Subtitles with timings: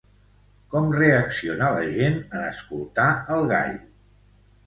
[0.69, 3.77] Com reacciona la gent en escoltar el gall?